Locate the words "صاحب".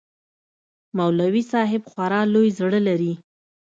1.51-1.81